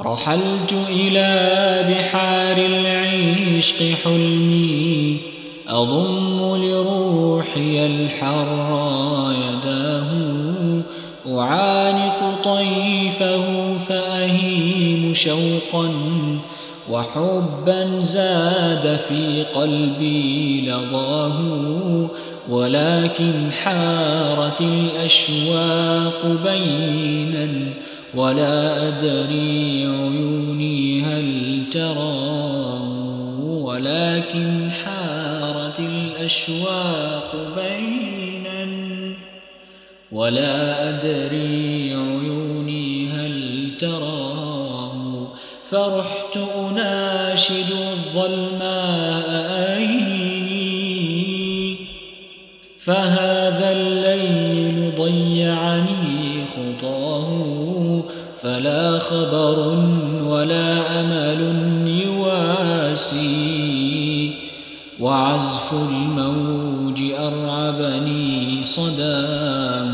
رحلت 0.00 0.72
إلى 0.90 1.28
بحار 1.88 2.56
العشق 2.56 3.94
حلمي 4.04 5.20
أضم 5.68 6.56
لروحي 6.56 7.86
الحر 7.86 9.32
يداه 9.32 10.10
أعانق 11.28 12.42
طيفه 12.44 13.78
فأهيم 13.78 15.14
شوقا 15.14 15.90
وحبا 16.90 18.02
زاد 18.02 19.00
في 19.08 19.44
قلبي 19.54 20.60
لظاه 20.70 21.40
ولكن 22.48 23.52
حارت 23.64 24.60
الأشواق 24.60 26.26
بينا 26.44 27.48
ولا 28.16 28.88
أدري 28.88 29.86
عيوني 29.86 31.02
هل 31.02 31.64
ترى 31.70 32.24
ولكن 33.48 34.70
حارت 34.84 35.80
الأشواق 35.80 37.36
بينا 37.56 38.66
ولا 40.12 40.88
أدري 40.88 41.94
عيوني 41.94 43.08
هل 43.08 43.70
تراه 43.78 45.28
فرحت 45.70 46.36
أناشد 46.36 47.70
الظلماء 47.70 49.28
أيني 49.76 50.54
فهذا 52.78 53.72
الليل 53.72 54.92
ضيعني 54.98 55.93
فلا 58.54 58.98
خبر 58.98 59.58
ولا 60.22 61.00
أمل 61.00 61.40
يواسي. 61.88 63.24
وعزف 65.00 65.72
الموج 65.72 67.02
أرعبني 67.18 68.60
صداه 68.64 69.88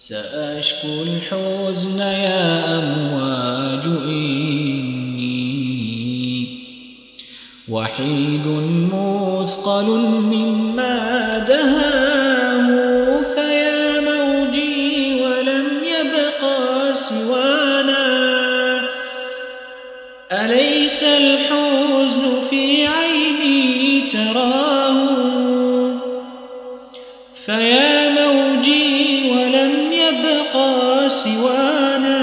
سأشكو 0.00 1.02
الحزن 1.02 1.98
يا 1.98 2.78
أمواج 2.78 3.86
إني. 3.86 5.44
وحيد 7.68 8.46
مثقل 8.92 9.86
مما 10.06 11.38
دهاه 11.38 11.83
أليس 20.34 21.02
الحزن 21.02 22.22
في 22.50 22.86
عيني 22.86 24.00
تراه؟ 24.00 24.96
فيا 27.46 28.08
موجي 28.08 29.30
ولم 29.30 29.92
يبقى 29.92 31.08
سوانا. 31.08 32.20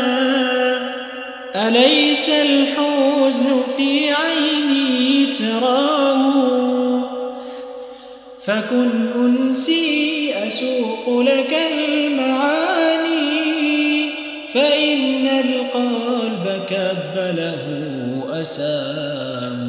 أليس 1.56 2.30
الحزن 2.30 3.62
في 3.78 4.12
عيني 4.12 5.26
تراه؟ 5.26 6.22
فكن 8.46 8.90
أنسي 9.16 10.34
أسوق 10.48 11.22
لك 11.22 11.58
المعاني. 11.72 13.22
فإن 14.54 15.21
القلب 15.42 16.66
كب 16.70 17.16
له 17.16 17.64
أساه 18.42 19.61